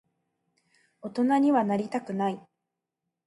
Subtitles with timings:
[1.03, 2.41] 大人にはなりたくない。